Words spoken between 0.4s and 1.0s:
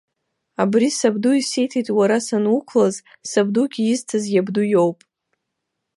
Абри